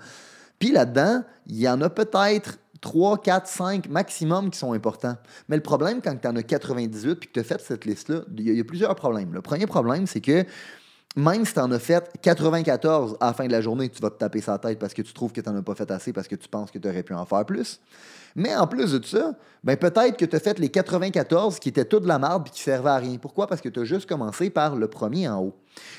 puis 0.58 0.72
là-dedans, 0.72 1.22
il 1.46 1.60
y 1.60 1.68
en 1.68 1.80
a 1.82 1.90
peut-être 1.90 2.58
3, 2.80 3.22
4, 3.22 3.46
5 3.46 3.88
maximum 3.88 4.50
qui 4.50 4.58
sont 4.58 4.72
importants. 4.72 5.16
Mais 5.48 5.56
le 5.56 5.62
problème, 5.62 6.00
quand 6.02 6.16
tu 6.16 6.28
en 6.28 6.36
as 6.36 6.42
98 6.42 7.14
puis 7.14 7.28
que 7.28 7.32
tu 7.32 7.40
as 7.40 7.44
fait 7.44 7.60
cette 7.60 7.84
liste-là, 7.84 8.22
il 8.36 8.54
y, 8.54 8.60
a 8.60 8.64
plusieurs 8.64 8.94
problèmes. 8.94 9.32
Le 9.32 9.40
premier 9.40 9.66
problème, 9.66 10.06
c'est 10.06 10.20
que 10.20 10.44
même 11.16 11.44
si 11.44 11.54
tu 11.54 11.60
en 11.60 11.70
as 11.70 11.78
fait 11.78 12.10
94 12.20 13.16
à 13.20 13.26
la 13.26 13.32
fin 13.32 13.46
de 13.46 13.52
la 13.52 13.60
journée, 13.60 13.88
tu 13.88 14.02
vas 14.02 14.10
te 14.10 14.18
taper 14.18 14.40
sa 14.40 14.58
tête 14.58 14.78
parce 14.78 14.94
que 14.94 15.02
tu 15.02 15.12
trouves 15.12 15.32
que 15.32 15.40
tu 15.40 15.48
n'en 15.48 15.56
as 15.56 15.62
pas 15.62 15.74
fait 15.74 15.90
assez 15.90 16.12
parce 16.12 16.26
que 16.26 16.34
tu 16.34 16.48
penses 16.48 16.70
que 16.70 16.78
tu 16.78 16.88
aurais 16.88 17.04
pu 17.04 17.14
en 17.14 17.24
faire 17.24 17.44
plus. 17.44 17.80
Mais 18.36 18.54
en 18.56 18.66
plus 18.66 18.92
de 18.92 19.04
ça, 19.04 19.32
ben 19.62 19.76
peut-être 19.76 20.16
que 20.16 20.24
tu 20.24 20.34
as 20.34 20.40
fait 20.40 20.58
les 20.58 20.68
94 20.68 21.60
qui 21.60 21.68
étaient 21.68 21.84
tout 21.84 22.00
de 22.00 22.08
la 22.08 22.18
marde 22.18 22.48
et 22.48 22.50
qui 22.50 22.62
servaient 22.62 22.90
à 22.90 22.96
rien. 22.96 23.16
Pourquoi? 23.18 23.46
Parce 23.46 23.60
que 23.60 23.68
tu 23.68 23.78
as 23.78 23.84
juste 23.84 24.08
commencé 24.08 24.50
par 24.50 24.74
le 24.74 24.88
premier 24.88 25.28
en 25.28 25.40
haut. 25.40 25.54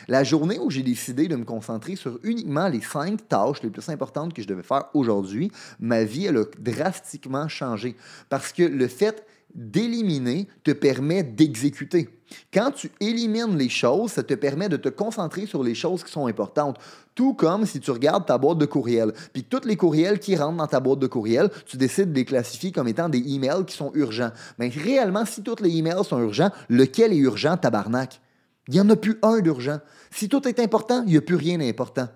La 0.10 0.26
journée 0.26 0.60
où 0.60 0.70
j'ai 0.70 0.84
décidé 0.84 1.30
de 1.30 1.38
me 1.38 1.46
concentrer 1.46 1.96
sur 1.96 2.20
uniquement 2.24 2.68
les 2.68 2.82
cinq 2.82 3.26
tâches 3.30 3.64
les 3.64 3.70
plus 3.70 3.88
importantes 3.88 4.34
que 4.34 4.42
je 4.42 4.48
devais 4.48 4.64
faire 4.64 4.86
aujourd'hui, 4.94 5.50
ma 5.80 6.04
vie, 6.04 6.28
a 6.28 6.34
drastiquement 6.60 7.48
changé. 7.48 7.96
Parce 8.30 8.52
que 8.52 8.64
le 8.64 8.88
fait 8.90 9.26
d'éliminer 9.56 10.48
te 10.64 10.72
permet 10.72 11.24
d'exécuter. 11.24 12.10
Quand 12.54 12.72
tu 12.72 12.92
élimines 13.00 13.58
les 13.58 13.70
choses, 13.70 14.12
ça 14.12 14.24
te 14.24 14.34
permet 14.34 14.68
de 14.68 14.78
te 14.78 14.90
concentrer 14.90 15.46
sur 15.46 15.64
les 15.64 15.76
choses 15.76 16.04
qui 16.04 16.12
sont 16.12 16.28
importantes. 16.28 16.78
Tout 17.14 17.34
comme 17.34 17.66
si 17.66 17.80
tu 17.80 17.92
regardes 17.92 18.26
ta 18.26 18.38
boîte 18.38 18.58
de 18.58 18.66
courriel, 18.66 19.14
puis 19.32 19.44
tous 19.44 19.66
les 19.66 19.78
courriels 19.78 20.20
qui 20.20 20.36
rentrent 20.36 20.58
dans 20.58 20.68
ta 20.68 20.80
boîte 20.80 21.00
de 21.00 21.08
courriel, 21.08 21.50
tu 21.66 21.78
décides 21.78 22.12
de 22.12 22.18
les 22.18 22.26
classifier 22.26 22.72
comme 22.72 22.88
étant 22.88 23.10
des 23.10 23.20
emails 23.20 23.66
qui 23.66 23.76
sont 23.76 23.92
urgents. 23.94 24.32
Mais 24.60 24.70
réellement, 24.70 25.26
si 25.26 25.42
tous 25.42 25.62
les 25.62 25.78
emails 25.78 26.04
sont 26.04 26.20
urgents, 26.20 26.52
lequel 26.68 27.14
est 27.14 27.18
urgent, 27.18 27.56
tabarnak? 27.56 28.20
Il 28.68 28.74
n'y 28.74 28.82
en 28.82 28.90
a 28.90 28.96
plus 28.96 29.20
un 29.22 29.40
d'urgent. 29.40 29.80
Si 30.12 30.28
tout 30.28 30.48
est 30.48 30.60
important, 30.60 31.04
il 31.06 31.12
n'y 31.12 31.18
a 31.18 31.22
plus 31.22 31.36
rien 31.36 31.60
d'important. 31.60 32.08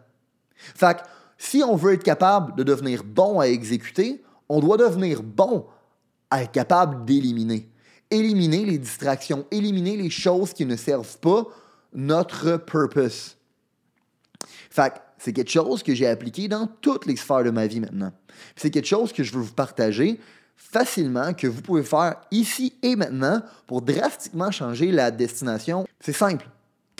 Fait 0.56 0.98
que, 0.98 1.02
si 1.38 1.64
on 1.64 1.76
veut 1.76 1.94
être 1.94 2.04
capable 2.04 2.56
de 2.56 2.64
devenir 2.64 3.04
bon 3.04 3.40
à 3.40 3.46
exécuter, 3.46 4.24
on 4.50 4.60
doit 4.60 4.78
devenir 4.78 5.22
bon 5.24 5.68
à 6.30 6.44
être 6.44 6.52
capable 6.52 7.06
d'éliminer. 7.06 7.70
Éliminer 8.12 8.66
les 8.66 8.78
distractions, 8.78 9.46
éliminer 9.52 9.98
les 9.98 10.10
choses 10.10 10.54
qui 10.54 10.66
ne 10.66 10.76
servent 10.76 11.18
pas 11.20 11.46
notre 11.94 12.58
purpose. 12.58 13.38
Fait 14.70 14.94
c'est 15.20 15.34
quelque 15.34 15.52
chose 15.52 15.84
que 15.84 15.94
j'ai 15.94 16.08
appliqué 16.08 16.48
dans 16.48 16.68
toutes 16.80 17.06
les 17.06 17.18
sphères 17.18 17.44
de 17.44 17.50
ma 17.50 17.68
vie 17.68 17.82
maintenant. 17.82 18.14
C'est 18.56 18.70
quelque 18.70 18.88
chose 18.88 19.12
que 19.12 19.24
je 19.24 19.34
veux 19.34 19.42
vous 19.42 19.54
partager 19.54 20.20
facilement, 20.56 21.34
que 21.34 21.48
vous 21.48 21.62
pouvez 21.62 21.84
faire 21.84 22.16
ici 22.32 22.74
et 22.82 22.96
maintenant 22.96 23.42
pour 23.68 23.82
drastiquement 23.82 24.52
changer 24.52 24.92
la 24.92 25.12
destination. 25.12 25.86
C'est 26.00 26.14
simple. 26.14 26.48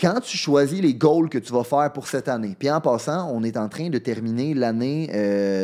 Quand 0.00 0.20
tu 0.20 0.36
choisis 0.36 0.80
les 0.80 0.94
goals 0.94 1.28
que 1.28 1.38
tu 1.38 1.52
vas 1.52 1.64
faire 1.64 1.92
pour 1.92 2.08
cette 2.08 2.28
année, 2.28 2.56
puis 2.58 2.70
en 2.70 2.80
passant, 2.80 3.30
on 3.32 3.42
est 3.42 3.56
en 3.56 3.68
train 3.68 3.90
de 3.90 3.98
terminer 3.98 4.54
l'année 4.54 5.08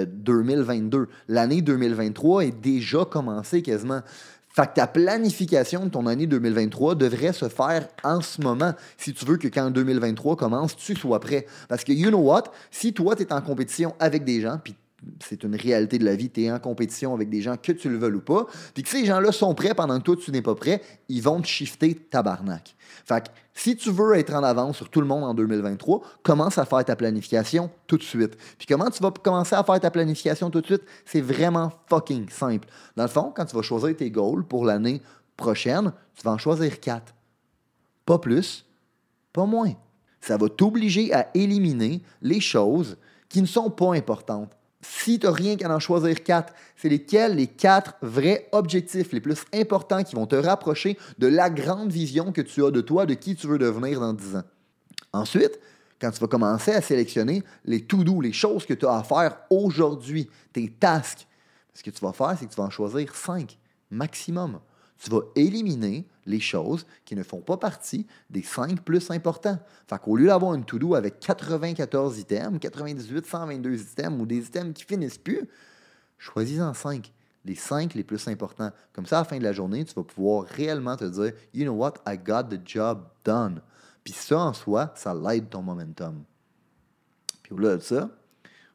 2022. 0.06 0.98
Euh, 0.98 1.06
l'année 1.28 1.62
2023 1.62 2.44
est 2.44 2.60
déjà 2.60 3.04
commencée 3.04 3.62
quasiment. 3.62 4.00
Fait 4.54 4.66
que 4.66 4.74
ta 4.74 4.86
planification 4.86 5.84
de 5.84 5.90
ton 5.90 6.06
année 6.06 6.26
2023 6.26 6.94
devrait 6.94 7.32
se 7.32 7.48
faire 7.48 7.88
en 8.02 8.20
ce 8.20 8.40
moment 8.40 8.72
si 8.96 9.12
tu 9.12 9.24
veux 9.24 9.36
que 9.36 9.48
quand 9.48 9.70
2023 9.70 10.36
commence, 10.36 10.76
tu 10.76 10.96
sois 10.96 11.20
prêt. 11.20 11.46
Parce 11.68 11.84
que, 11.84 11.92
you 11.92 12.08
know 12.08 12.20
what, 12.20 12.44
si 12.70 12.92
toi, 12.92 13.16
tu 13.16 13.22
es 13.22 13.32
en 13.32 13.42
compétition 13.42 13.94
avec 13.98 14.24
des 14.24 14.40
gens, 14.40 14.58
puis 14.62 14.74
c'est 15.24 15.42
une 15.44 15.54
réalité 15.54 15.98
de 15.98 16.04
la 16.04 16.16
vie, 16.16 16.30
tu 16.30 16.44
es 16.44 16.50
en 16.50 16.58
compétition 16.58 17.14
avec 17.14 17.28
des 17.28 17.40
gens 17.40 17.56
que 17.56 17.72
tu 17.72 17.88
le 17.88 17.98
veux 17.98 18.14
ou 18.14 18.20
pas, 18.20 18.46
puis 18.74 18.82
que 18.82 18.88
ces 18.88 19.04
gens-là 19.04 19.32
sont 19.32 19.54
prêts 19.54 19.74
pendant 19.74 19.98
que 19.98 20.04
toi, 20.04 20.16
tu 20.16 20.30
n'es 20.30 20.42
pas 20.42 20.54
prêt, 20.54 20.82
ils 21.08 21.22
vont 21.22 21.40
te 21.40 21.46
shifter 21.46 21.94
tabarnak. 21.94 22.74
Fait 23.04 23.24
que 23.24 23.30
si 23.54 23.76
tu 23.76 23.90
veux 23.90 24.14
être 24.16 24.34
en 24.34 24.42
avance 24.42 24.76
sur 24.76 24.88
tout 24.88 25.00
le 25.00 25.06
monde 25.06 25.24
en 25.24 25.34
2023, 25.34 26.02
commence 26.22 26.58
à 26.58 26.64
faire 26.64 26.84
ta 26.84 26.96
planification 26.96 27.70
tout 27.86 27.96
de 27.96 28.02
suite. 28.02 28.36
Puis 28.58 28.66
comment 28.66 28.90
tu 28.90 29.02
vas 29.02 29.10
commencer 29.10 29.54
à 29.54 29.64
faire 29.64 29.80
ta 29.80 29.90
planification 29.90 30.50
tout 30.50 30.60
de 30.60 30.66
suite? 30.66 30.82
C'est 31.04 31.20
vraiment 31.20 31.72
fucking 31.88 32.28
simple. 32.28 32.68
Dans 32.96 33.04
le 33.04 33.08
fond, 33.08 33.32
quand 33.34 33.46
tu 33.46 33.56
vas 33.56 33.62
choisir 33.62 33.96
tes 33.96 34.10
goals 34.10 34.44
pour 34.44 34.64
l'année 34.64 35.00
prochaine, 35.36 35.92
tu 36.14 36.22
vas 36.22 36.32
en 36.32 36.38
choisir 36.38 36.80
quatre. 36.80 37.14
Pas 38.04 38.18
plus, 38.18 38.66
pas 39.32 39.46
moins. 39.46 39.72
Ça 40.20 40.36
va 40.36 40.48
t'obliger 40.48 41.12
à 41.14 41.28
éliminer 41.34 42.02
les 42.22 42.40
choses 42.40 42.96
qui 43.28 43.40
ne 43.40 43.46
sont 43.46 43.70
pas 43.70 43.94
importantes. 43.94 44.56
Si 44.88 45.18
tu 45.18 45.26
n'as 45.26 45.32
rien 45.32 45.56
qu'à 45.56 45.74
en 45.74 45.78
choisir 45.78 46.22
quatre, 46.22 46.52
c'est 46.76 46.88
lesquels 46.88 47.36
les 47.36 47.46
quatre 47.46 47.94
vrais 48.02 48.48
objectifs 48.52 49.12
les 49.12 49.20
plus 49.20 49.44
importants 49.54 50.02
qui 50.02 50.14
vont 50.14 50.26
te 50.26 50.36
rapprocher 50.36 50.98
de 51.18 51.26
la 51.26 51.50
grande 51.50 51.90
vision 51.90 52.32
que 52.32 52.40
tu 52.40 52.64
as 52.64 52.70
de 52.70 52.80
toi, 52.80 53.06
de 53.06 53.14
qui 53.14 53.34
tu 53.34 53.46
veux 53.46 53.58
devenir 53.58 54.00
dans 54.00 54.12
10 54.12 54.36
ans? 54.36 54.44
Ensuite, 55.12 55.58
quand 56.00 56.10
tu 56.10 56.20
vas 56.20 56.26
commencer 56.26 56.72
à 56.72 56.82
sélectionner 56.82 57.42
les 57.64 57.84
to-do, 57.84 58.20
les 58.20 58.32
choses 58.32 58.66
que 58.66 58.74
tu 58.74 58.86
as 58.86 58.98
à 58.98 59.02
faire 59.02 59.38
aujourd'hui, 59.50 60.28
tes 60.52 60.68
tasks, 60.68 61.26
ce 61.72 61.82
que 61.82 61.90
tu 61.90 62.04
vas 62.04 62.12
faire, 62.12 62.36
c'est 62.38 62.46
que 62.46 62.50
tu 62.50 62.56
vas 62.56 62.66
en 62.66 62.70
choisir 62.70 63.14
cinq 63.14 63.58
maximum 63.90 64.58
tu 65.02 65.10
vas 65.10 65.20
éliminer 65.34 66.06
les 66.26 66.40
choses 66.40 66.86
qui 67.04 67.14
ne 67.16 67.22
font 67.22 67.40
pas 67.40 67.56
partie 67.56 68.06
des 68.30 68.42
5 68.42 68.82
plus 68.82 69.10
importants. 69.10 69.58
Fait 69.88 69.98
qu'au 69.98 70.16
lieu 70.16 70.26
d'avoir 70.26 70.54
une 70.54 70.64
to-do 70.64 70.94
avec 70.94 71.20
94 71.20 72.18
items, 72.18 72.58
98, 72.60 73.26
122 73.26 73.80
items 73.80 74.20
ou 74.20 74.26
des 74.26 74.38
items 74.38 74.74
qui 74.74 74.84
finissent 74.84 75.18
plus, 75.18 75.48
choisis-en 76.18 76.74
5. 76.74 77.12
Les 77.44 77.54
5 77.54 77.94
les 77.94 78.02
plus 78.02 78.26
importants. 78.28 78.72
Comme 78.92 79.06
ça, 79.06 79.18
à 79.18 79.20
la 79.20 79.24
fin 79.24 79.38
de 79.38 79.44
la 79.44 79.52
journée, 79.52 79.84
tu 79.84 79.94
vas 79.94 80.02
pouvoir 80.02 80.46
réellement 80.46 80.96
te 80.96 81.04
dire, 81.04 81.32
you 81.54 81.64
know 81.64 81.74
what, 81.74 81.94
I 82.06 82.18
got 82.18 82.44
the 82.44 82.60
job 82.64 83.04
done. 83.24 83.60
Puis 84.02 84.12
ça, 84.12 84.38
en 84.38 84.52
soi, 84.52 84.92
ça 84.96 85.14
l'aide 85.14 85.48
ton 85.48 85.62
momentum. 85.62 86.24
Puis 87.42 87.52
au-delà 87.52 87.76
de 87.76 87.82
ça, 87.82 88.10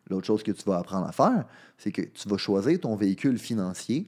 l'autre 0.09 0.27
chose 0.27 0.43
que 0.43 0.51
tu 0.51 0.63
vas 0.63 0.77
apprendre 0.77 1.07
à 1.07 1.11
faire, 1.11 1.45
c'est 1.77 1.91
que 1.91 2.01
tu 2.01 2.29
vas 2.29 2.37
choisir 2.37 2.79
ton 2.79 2.95
véhicule 2.95 3.37
financier 3.37 4.07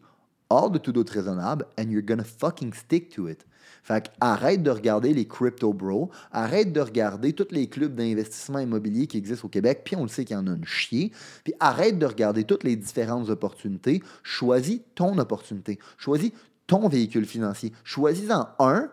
de 0.72 0.77
tout 0.77 0.91
doute 0.91 1.10
raisonnable, 1.10 1.65
and 1.79 1.89
you're 1.89 2.05
gonna 2.05 2.24
fucking 2.24 2.74
stick 2.74 3.10
to 3.10 3.27
it. 3.27 3.45
Fait 3.83 4.10
arrête 4.22 4.63
de 4.63 4.69
regarder 4.72 5.13
les 5.13 5.27
crypto 5.27 5.74
bros, 5.74 6.10
arrête 6.31 6.72
de 6.72 6.79
regarder 6.79 7.33
tous 7.33 7.51
les 7.51 7.67
clubs 7.67 7.93
d'investissement 7.93 8.60
immobilier 8.60 9.07
qui 9.07 9.17
existent 9.17 9.45
au 9.45 9.50
Québec, 9.50 9.81
puis 9.83 9.98
on 9.98 10.03
le 10.03 10.07
sait 10.07 10.24
qu'il 10.24 10.38
y 10.38 10.39
en 10.39 10.48
a 10.48 10.51
une 10.51 10.65
chier, 10.65 11.12
puis 11.43 11.53
arrête 11.60 12.00
de 12.00 12.05
regarder 12.05 12.45
toutes 12.45 12.63
les 12.63 12.77
différentes 12.77 13.29
opportunités, 13.29 14.01
choisis 14.24 14.79
ton 14.95 15.17
opportunité, 15.17 15.79
choisis 15.98 16.31
ton 16.65 16.88
véhicule 16.88 17.25
financier, 17.25 17.74
choisis-en 17.83 18.48
un 18.60 18.89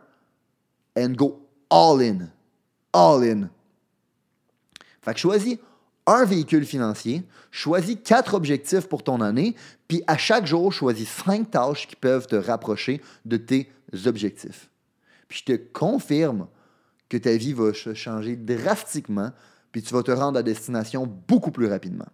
and 0.97 1.13
go 1.13 1.47
all 1.71 2.03
in. 2.03 2.29
All 2.93 3.23
in. 3.23 3.49
Fait 5.03 5.15
que 5.15 5.21
choisis 5.21 5.59
un 6.07 6.25
véhicule 6.25 6.65
financier, 6.65 7.23
choisis 7.51 7.97
quatre 8.03 8.35
objectifs 8.35 8.89
pour 8.89 9.03
ton 9.03 9.21
année, 9.21 9.55
puis 9.89 10.03
à 10.07 10.17
chaque 10.17 10.47
jour, 10.47 10.73
choisis 10.73 11.09
cinq 11.09 11.51
tâches 11.51 11.87
qui 11.87 11.97
peuvent 11.97 12.27
te 12.27 12.37
rapprocher 12.37 13.01
de 13.25 13.37
tes 13.37 13.71
objectifs. 14.07 14.71
Puis 15.29 15.43
je 15.47 15.53
te 15.53 15.57
confirme 15.73 16.47
que 17.09 17.17
ta 17.17 17.37
vie 17.37 17.53
va 17.53 17.73
changer 17.73 18.37
drastiquement, 18.37 19.31
puis 19.73 19.83
tu 19.83 19.95
vas 19.95 20.03
te 20.03 20.11
rendre 20.11 20.39
à 20.39 20.43
destination 20.43 21.07
beaucoup 21.29 21.51
plus 21.51 21.67
rapidement. 21.67 22.09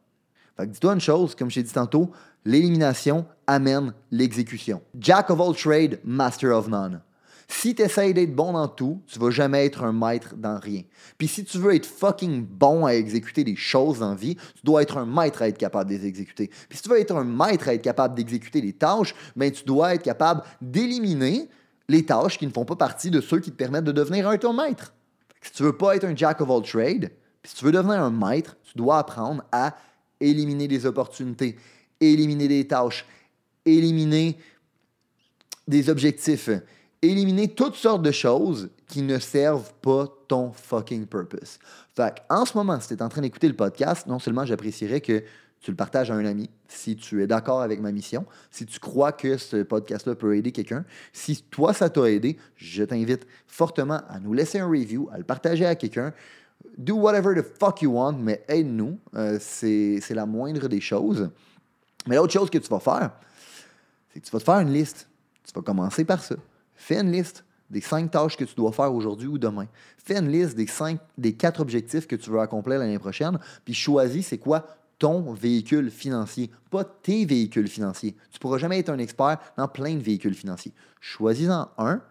Fait 0.56 0.66
que 0.66 0.72
dis-toi 0.72 0.94
une 0.94 1.00
chose, 1.00 1.34
comme 1.34 1.50
je 1.50 1.56
t'ai 1.56 1.62
dit 1.62 1.72
tantôt, 1.72 2.10
l'élimination 2.44 3.26
amène 3.46 3.92
l'exécution. 4.10 4.82
Jack 4.98 5.30
of 5.30 5.40
all 5.40 5.54
trade, 5.54 6.00
master 6.02 6.56
of 6.56 6.68
none. 6.68 7.00
Si 7.48 7.74
tu 7.74 7.82
essaies 7.82 8.12
d'être 8.12 8.34
bon 8.34 8.52
dans 8.52 8.66
tout, 8.66 9.02
tu 9.06 9.18
vas 9.18 9.30
jamais 9.30 9.66
être 9.66 9.84
un 9.84 9.92
maître 9.92 10.34
dans 10.36 10.58
rien. 10.58 10.82
Puis 11.16 11.28
si 11.28 11.44
tu 11.44 11.58
veux 11.58 11.74
être 11.74 11.86
fucking 11.86 12.44
bon 12.44 12.86
à 12.86 12.94
exécuter 12.94 13.44
des 13.44 13.54
choses 13.54 14.02
en 14.02 14.14
vie, 14.14 14.34
tu 14.34 14.62
dois 14.64 14.82
être 14.82 14.98
un 14.98 15.06
maître 15.06 15.42
à 15.42 15.48
être 15.48 15.58
capable 15.58 15.90
de 15.90 15.96
les 15.96 16.06
exécuter. 16.06 16.50
Puis 16.68 16.78
si 16.78 16.82
tu 16.82 16.88
veux 16.88 16.98
être 16.98 17.14
un 17.14 17.24
maître 17.24 17.68
à 17.68 17.74
être 17.74 17.82
capable 17.82 18.16
d'exécuter 18.16 18.60
les 18.60 18.72
tâches, 18.72 19.14
ben 19.36 19.50
tu 19.50 19.64
dois 19.64 19.94
être 19.94 20.02
capable 20.02 20.42
d'éliminer 20.60 21.48
les 21.88 22.04
tâches 22.04 22.36
qui 22.36 22.46
ne 22.46 22.52
font 22.52 22.64
pas 22.64 22.74
partie 22.74 23.10
de 23.10 23.20
ceux 23.20 23.38
qui 23.38 23.52
te 23.52 23.56
permettent 23.56 23.84
de 23.84 23.92
devenir 23.92 24.28
un 24.28 24.38
ton 24.38 24.52
maître. 24.52 24.92
Si 25.40 25.52
tu 25.52 25.62
veux 25.62 25.76
pas 25.76 25.94
être 25.94 26.04
un 26.04 26.16
jack 26.16 26.40
of 26.40 26.50
all 26.50 26.62
trades, 26.62 27.12
puis 27.42 27.52
si 27.52 27.54
tu 27.54 27.64
veux 27.64 27.72
devenir 27.72 28.02
un 28.02 28.10
maître, 28.10 28.56
tu 28.64 28.76
dois 28.76 28.98
apprendre 28.98 29.44
à 29.52 29.76
éliminer 30.20 30.66
des 30.66 30.84
opportunités, 30.84 31.56
éliminer 32.00 32.48
des 32.48 32.66
tâches, 32.66 33.06
éliminer 33.64 34.36
des 35.68 35.88
objectifs, 35.88 36.50
éliminer 37.02 37.48
toutes 37.48 37.74
sortes 37.74 38.02
de 38.02 38.10
choses 38.10 38.70
qui 38.88 39.02
ne 39.02 39.18
servent 39.18 39.72
pas 39.82 40.06
ton 40.28 40.52
fucking 40.52 41.06
purpose. 41.06 41.58
Fait 41.94 42.14
en 42.28 42.44
ce 42.44 42.56
moment, 42.56 42.80
si 42.80 42.88
tu 42.88 42.94
es 42.94 43.02
en 43.02 43.08
train 43.08 43.22
d'écouter 43.22 43.48
le 43.48 43.56
podcast, 43.56 44.06
non 44.06 44.18
seulement 44.18 44.44
j'apprécierais 44.44 45.00
que 45.00 45.22
tu 45.60 45.70
le 45.70 45.76
partages 45.76 46.10
à 46.10 46.14
un 46.14 46.24
ami, 46.24 46.48
si 46.68 46.96
tu 46.96 47.22
es 47.22 47.26
d'accord 47.26 47.60
avec 47.60 47.80
ma 47.80 47.90
mission, 47.90 48.26
si 48.50 48.66
tu 48.66 48.78
crois 48.78 49.12
que 49.12 49.36
ce 49.36 49.62
podcast-là 49.62 50.14
peut 50.14 50.36
aider 50.36 50.52
quelqu'un, 50.52 50.84
si 51.12 51.42
toi, 51.42 51.72
ça 51.72 51.90
t'a 51.90 52.04
aidé, 52.10 52.36
je 52.56 52.84
t'invite 52.84 53.26
fortement 53.46 54.00
à 54.08 54.20
nous 54.20 54.32
laisser 54.32 54.58
un 54.58 54.68
review, 54.68 55.08
à 55.12 55.18
le 55.18 55.24
partager 55.24 55.66
à 55.66 55.74
quelqu'un. 55.74 56.12
Do 56.78 56.96
whatever 56.96 57.34
the 57.34 57.44
fuck 57.58 57.82
you 57.82 57.92
want, 57.92 58.18
mais 58.18 58.44
aide-nous. 58.48 58.98
Euh, 59.14 59.38
c'est 59.40 60.00
la 60.10 60.26
moindre 60.26 60.68
des 60.68 60.80
choses. 60.80 61.30
Mais 62.06 62.16
l'autre 62.16 62.32
chose 62.32 62.50
que 62.50 62.58
tu 62.58 62.68
vas 62.68 62.80
faire, 62.80 63.12
c'est 64.12 64.20
que 64.20 64.26
tu 64.26 64.30
vas 64.30 64.38
te 64.38 64.44
faire 64.44 64.60
une 64.60 64.72
liste. 64.72 65.08
Tu 65.44 65.52
vas 65.54 65.62
commencer 65.62 66.04
par 66.04 66.22
ça. 66.22 66.36
Fais 66.76 67.00
une 67.00 67.10
liste 67.10 67.44
des 67.70 67.80
cinq 67.80 68.10
tâches 68.10 68.36
que 68.36 68.44
tu 68.44 68.54
dois 68.54 68.72
faire 68.72 68.94
aujourd'hui 68.94 69.26
ou 69.26 69.38
demain. 69.38 69.66
Fais 69.98 70.18
une 70.18 70.30
liste 70.30 70.56
des, 70.56 70.66
cinq, 70.66 71.00
des 71.18 71.34
quatre 71.34 71.60
objectifs 71.60 72.06
que 72.06 72.16
tu 72.16 72.30
veux 72.30 72.40
accomplir 72.40 72.78
l'année 72.78 72.98
prochaine, 72.98 73.38
puis 73.64 73.74
choisis 73.74 74.28
c'est 74.28 74.38
quoi 74.38 74.66
ton 74.98 75.32
véhicule 75.32 75.90
financier, 75.90 76.50
pas 76.70 76.84
tes 76.84 77.26
véhicules 77.26 77.68
financiers. 77.68 78.12
Tu 78.30 78.36
ne 78.36 78.38
pourras 78.38 78.58
jamais 78.58 78.78
être 78.78 78.88
un 78.88 78.98
expert 78.98 79.38
dans 79.56 79.68
plein 79.68 79.94
de 79.94 80.00
véhicules 80.00 80.34
financiers. 80.34 80.72
Choisis-en 81.00 81.68
un, 81.76 82.02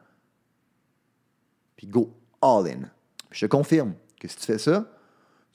puis 1.75 1.88
go 1.88 2.13
all 2.41 2.67
in. 2.67 2.89
je 3.31 3.45
te 3.45 3.50
confirme 3.50 3.93
que 4.19 4.27
si 4.27 4.38
tu 4.38 4.45
fais 4.45 4.60
ça, 4.60 4.88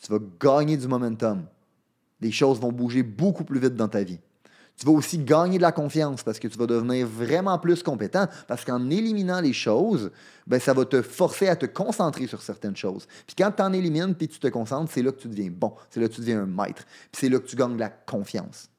tu 0.03 0.11
vas 0.11 0.19
gagner 0.41 0.77
du 0.77 0.89
momentum. 0.89 1.47
Les 2.21 2.33
choses 2.33 2.59
vont 2.59 2.73
bouger 2.73 3.03
beaucoup 3.03 3.45
plus 3.45 3.61
vite 3.61 3.75
dans 3.75 3.89
ta 3.89 4.03
vie. 4.03 4.19
Tu 4.81 4.87
vas 4.87 4.93
aussi 4.93 5.19
gagner 5.19 5.59
de 5.59 5.63
la 5.63 5.73
confiance 5.73 6.23
parce 6.23 6.39
que 6.39 6.49
tu 6.49 6.57
vas 6.57 6.67
devenir 6.67 7.07
vraiment 7.07 7.59
plus 7.59 7.83
compétent. 7.83 8.27
Parce 8.49 8.65
qu'en 8.65 8.89
éliminant 8.89 9.43
les 9.43 9.53
choses, 9.53 10.11
ben, 10.47 10.59
ça 10.59 10.73
va 10.73 10.87
te 10.87 11.03
forcer 11.03 11.49
à 11.49 11.57
te 11.57 11.67
concentrer 11.67 12.27
sur 12.27 12.41
certaines 12.41 12.77
choses. 12.77 13.07
Puis 13.27 13.37
quand 13.37 13.53
tu 13.53 13.63
en 13.63 13.75
élimines 13.75 14.15
puis 14.15 14.27
tu 14.27 14.39
te 14.39 14.49
concentres, 14.49 14.91
c'est 14.91 15.03
là 15.03 15.13
que 15.13 15.21
tu 15.21 15.29
deviens 15.29 15.51
bon. 15.51 15.75
C'est 15.91 16.01
là 16.01 16.09
que 16.09 16.15
tu 16.15 16.23
deviens 16.23 16.45
un 16.45 16.47
maître. 16.47 16.87
Puis 17.13 17.21
c'est 17.21 17.29
là 17.29 17.39
que 17.39 17.47
tu 17.47 17.57
gagnes 17.57 17.75
de 17.75 17.81
la 17.81 17.91
confiance. 17.91 18.71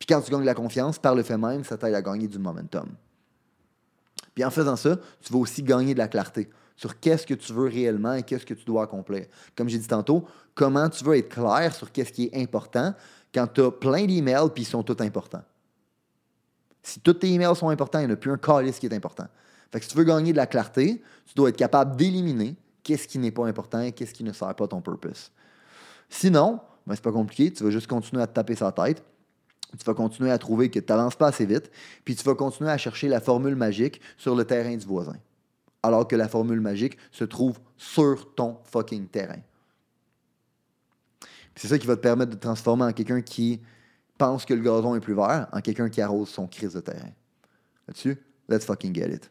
Puis 0.00 0.06
quand 0.08 0.20
tu 0.20 0.32
gagnes 0.32 0.40
de 0.40 0.46
la 0.46 0.54
confiance, 0.54 0.98
par 0.98 1.14
le 1.14 1.22
fait 1.22 1.38
même, 1.38 1.62
ça 1.62 1.76
t'aide 1.76 1.94
à 1.94 2.02
gagner 2.02 2.26
du 2.26 2.40
momentum. 2.40 2.88
Puis 4.34 4.44
en 4.44 4.50
faisant 4.50 4.74
ça, 4.74 4.96
tu 5.20 5.32
vas 5.32 5.38
aussi 5.38 5.62
gagner 5.62 5.94
de 5.94 5.98
la 6.00 6.08
clarté 6.08 6.50
sur 6.74 6.98
qu'est-ce 6.98 7.26
que 7.26 7.34
tu 7.34 7.52
veux 7.52 7.68
réellement 7.68 8.14
et 8.14 8.24
qu'est-ce 8.24 8.46
que 8.46 8.54
tu 8.54 8.64
dois 8.64 8.82
accomplir. 8.82 9.26
Comme 9.54 9.68
j'ai 9.68 9.78
dit 9.78 9.86
tantôt, 9.86 10.24
comment 10.54 10.88
tu 10.88 11.04
veux 11.04 11.16
être 11.18 11.28
clair 11.28 11.72
sur 11.74 11.92
qu'est-ce 11.92 12.10
qui 12.10 12.24
est 12.32 12.42
important 12.42 12.94
quand 13.32 13.46
tu 13.46 13.62
as 13.62 13.70
plein 13.70 14.06
d'emails 14.06 14.50
puis 14.54 14.64
ils 14.64 14.66
sont 14.66 14.82
tous 14.82 15.02
importants. 15.02 15.42
Si 16.82 17.00
tous 17.00 17.14
tes 17.14 17.28
emails 17.28 17.56
sont 17.56 17.68
importants, 17.68 17.98
il 17.98 18.06
n'y 18.06 18.12
en 18.12 18.14
a 18.14 18.16
plus 18.16 18.30
un 18.30 18.38
calice 18.38 18.78
qui 18.78 18.86
est 18.86 18.94
important. 18.94 19.26
Fait 19.70 19.78
que 19.78 19.84
si 19.84 19.90
tu 19.90 19.96
veux 19.96 20.04
gagner 20.04 20.32
de 20.32 20.36
la 20.36 20.46
clarté, 20.46 21.02
tu 21.26 21.34
dois 21.34 21.50
être 21.50 21.56
capable 21.56 21.96
d'éliminer 21.96 22.56
qu'est-ce 22.82 23.06
qui 23.06 23.18
n'est 23.18 23.30
pas 23.30 23.46
important 23.46 23.80
et 23.80 23.92
qu'est-ce 23.92 24.14
qui 24.14 24.24
ne 24.24 24.32
sert 24.32 24.54
pas 24.54 24.66
ton 24.66 24.80
purpose. 24.80 25.30
Sinon, 26.08 26.60
ben 26.86 26.94
c'est 26.94 27.04
pas 27.04 27.12
compliqué, 27.12 27.52
tu 27.52 27.62
vas 27.62 27.70
juste 27.70 27.86
continuer 27.86 28.22
à 28.22 28.26
te 28.26 28.32
taper 28.32 28.56
sa 28.56 28.72
tête. 28.72 29.04
Tu 29.78 29.84
vas 29.84 29.94
continuer 29.94 30.32
à 30.32 30.38
trouver 30.38 30.68
que 30.68 30.80
tu 30.80 30.86
n'avances 30.92 31.14
pas 31.14 31.28
assez 31.28 31.46
vite, 31.46 31.70
puis 32.04 32.16
tu 32.16 32.24
vas 32.24 32.34
continuer 32.34 32.70
à 32.70 32.78
chercher 32.78 33.06
la 33.06 33.20
formule 33.20 33.54
magique 33.54 34.00
sur 34.16 34.34
le 34.34 34.44
terrain 34.44 34.76
du 34.76 34.84
voisin. 34.84 35.16
Alors 35.84 36.08
que 36.08 36.16
la 36.16 36.28
formule 36.28 36.60
magique 36.60 36.98
se 37.12 37.22
trouve 37.22 37.60
sur 37.76 38.34
ton 38.34 38.58
fucking 38.64 39.06
terrain. 39.06 39.38
C'est 41.54 41.68
ça 41.68 41.78
qui 41.78 41.86
va 41.86 41.96
te 41.96 42.00
permettre 42.00 42.30
de 42.30 42.36
te 42.36 42.42
transformer 42.42 42.84
en 42.84 42.92
quelqu'un 42.92 43.20
qui 43.20 43.60
pense 44.16 44.44
que 44.44 44.54
le 44.54 44.62
gazon 44.62 44.94
est 44.94 45.00
plus 45.00 45.14
vert, 45.14 45.48
en 45.52 45.60
quelqu'un 45.60 45.88
qui 45.88 46.00
arrose 46.00 46.28
son 46.28 46.46
crise 46.46 46.74
de 46.74 46.80
terrain. 46.80 47.10
Là-dessus, 47.88 48.16
let's 48.48 48.64
fucking 48.64 48.94
get 48.94 49.10
it. 49.10 49.30